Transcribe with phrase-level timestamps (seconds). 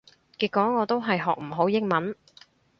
[0.39, 2.15] 結果我都係學唔好英文